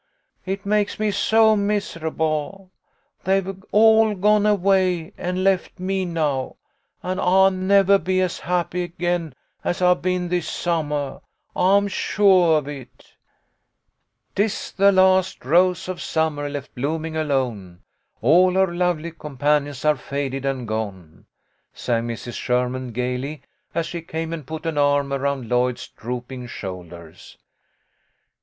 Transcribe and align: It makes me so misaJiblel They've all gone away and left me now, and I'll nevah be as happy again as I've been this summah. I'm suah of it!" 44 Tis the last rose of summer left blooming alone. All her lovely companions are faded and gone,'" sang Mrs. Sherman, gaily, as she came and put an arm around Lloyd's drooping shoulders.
It 0.47 0.65
makes 0.65 0.99
me 0.99 1.11
so 1.11 1.55
misaJiblel 1.55 2.71
They've 3.23 3.63
all 3.71 4.15
gone 4.15 4.47
away 4.47 5.13
and 5.15 5.43
left 5.43 5.79
me 5.79 6.05
now, 6.05 6.55
and 7.03 7.21
I'll 7.21 7.51
nevah 7.51 7.99
be 7.99 8.19
as 8.19 8.39
happy 8.39 8.81
again 8.81 9.35
as 9.63 9.79
I've 9.79 10.01
been 10.01 10.29
this 10.29 10.47
summah. 10.49 11.21
I'm 11.55 11.87
suah 11.87 12.57
of 12.57 12.67
it!" 12.67 13.13
44 14.33 14.35
Tis 14.35 14.71
the 14.71 14.91
last 14.91 15.45
rose 15.45 15.87
of 15.87 16.01
summer 16.01 16.49
left 16.49 16.73
blooming 16.73 17.15
alone. 17.15 17.81
All 18.23 18.53
her 18.53 18.73
lovely 18.73 19.11
companions 19.11 19.85
are 19.85 19.95
faded 19.97 20.45
and 20.45 20.67
gone,'" 20.67 21.27
sang 21.75 22.07
Mrs. 22.07 22.33
Sherman, 22.33 22.91
gaily, 22.91 23.43
as 23.75 23.85
she 23.85 24.01
came 24.01 24.33
and 24.33 24.47
put 24.47 24.65
an 24.65 24.79
arm 24.79 25.13
around 25.13 25.47
Lloyd's 25.47 25.89
drooping 25.89 26.47
shoulders. 26.47 27.37